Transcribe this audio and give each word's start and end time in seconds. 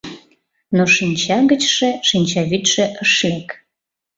Но 0.75 0.83
шинча 0.93 1.37
гычше 1.49 1.89
шинчавӱдшӧ 2.07 2.83
ыш 3.03 3.13
лек. 3.31 3.49